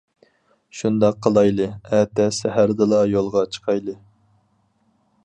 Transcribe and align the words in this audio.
-شۇنداق 0.77 1.19
قىلايلى، 1.27 1.67
ئەتە 1.97 2.25
سەھەردىلا 2.39 3.03
يولغا 3.13 3.47
چىقايلى. 3.57 3.97